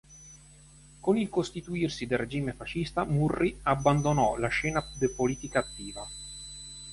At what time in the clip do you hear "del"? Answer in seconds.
2.07-2.17